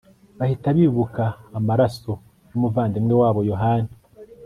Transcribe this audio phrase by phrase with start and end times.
[0.37, 1.23] bahita bibuka
[1.57, 2.11] amaraso
[2.49, 3.91] y'umuvandimwe wabo yohani